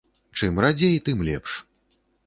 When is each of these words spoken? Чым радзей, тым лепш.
Чым 0.37 0.53
радзей, 0.65 0.97
тым 1.05 1.17
лепш. 1.27 1.51